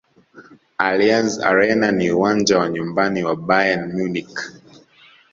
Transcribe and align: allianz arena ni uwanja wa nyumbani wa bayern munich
allianz 0.87 1.33
arena 1.49 1.89
ni 1.97 2.07
uwanja 2.15 2.53
wa 2.61 2.67
nyumbani 2.73 3.21
wa 3.27 3.35
bayern 3.47 3.85
munich 3.97 4.33